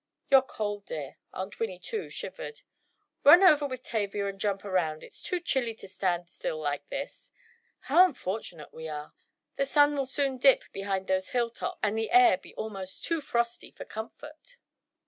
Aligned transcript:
"You're 0.31 0.41
cold, 0.41 0.87
dear." 0.87 1.17
Aunt 1.31 1.59
Winnie, 1.59 1.77
too, 1.77 2.09
shivered. 2.09 2.61
"Run 3.23 3.43
over 3.43 3.67
with 3.67 3.83
Tavia 3.83 4.25
and 4.27 4.39
jump 4.39 4.65
around, 4.65 5.03
it's 5.03 5.21
too 5.21 5.39
chilly 5.39 5.75
to 5.75 5.87
stand 5.87 6.27
still 6.27 6.57
like 6.59 6.89
this. 6.89 7.31
How 7.81 8.05
unfortunate 8.05 8.73
we 8.73 8.87
are! 8.87 9.13
The 9.57 9.65
sun 9.67 9.95
will 9.95 10.07
soon 10.07 10.39
dip 10.39 10.63
behind 10.73 11.05
those 11.05 11.29
hilltops, 11.29 11.77
and 11.83 11.95
the 11.95 12.09
air 12.09 12.37
be 12.39 12.55
almost 12.55 13.03
too 13.03 13.21
frosty 13.21 13.69
for 13.69 13.85
comfort." 13.85 14.57